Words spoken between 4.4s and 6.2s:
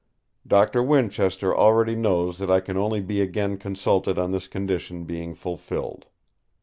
condition being fulfilled.